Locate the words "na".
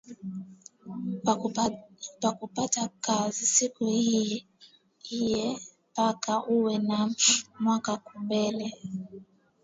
6.87-6.97